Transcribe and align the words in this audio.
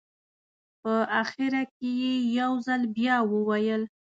په 0.81 0.93
اخره 1.21 1.61
کې 1.75 1.89
یې 2.01 2.13
یو 2.39 2.51
ځل 2.67 2.81
بیا 2.95 3.15
وویل. 3.31 3.83